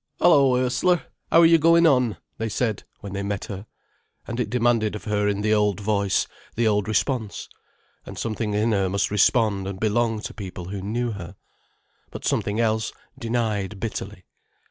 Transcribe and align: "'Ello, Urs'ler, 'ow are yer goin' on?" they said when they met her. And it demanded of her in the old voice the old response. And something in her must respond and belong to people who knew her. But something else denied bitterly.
"'Ello, 0.19 0.55
Urs'ler, 0.55 1.03
'ow 1.31 1.41
are 1.41 1.45
yer 1.45 1.59
goin' 1.59 1.85
on?" 1.85 2.17
they 2.39 2.49
said 2.49 2.85
when 3.01 3.13
they 3.13 3.21
met 3.21 3.45
her. 3.45 3.67
And 4.25 4.39
it 4.39 4.49
demanded 4.49 4.95
of 4.95 5.03
her 5.03 5.27
in 5.27 5.41
the 5.41 5.53
old 5.53 5.79
voice 5.79 6.25
the 6.55 6.65
old 6.67 6.87
response. 6.87 7.47
And 8.03 8.17
something 8.17 8.55
in 8.55 8.71
her 8.71 8.89
must 8.89 9.11
respond 9.11 9.67
and 9.67 9.79
belong 9.79 10.19
to 10.21 10.33
people 10.33 10.69
who 10.69 10.81
knew 10.81 11.11
her. 11.11 11.35
But 12.09 12.25
something 12.25 12.59
else 12.59 12.91
denied 13.19 13.79
bitterly. 13.79 14.25